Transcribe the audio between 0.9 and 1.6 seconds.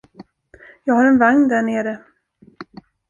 har en vagn